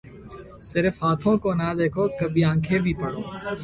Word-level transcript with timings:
صرف 0.63 0.95
ہاتھوں 1.03 1.35
کو 1.43 1.49
نہ 1.53 1.69
دیکھو 1.79 2.03
کبھی 2.19 2.43
آنکھیں 2.43 2.79
بھی 2.79 2.93
پڑھو 3.01 3.21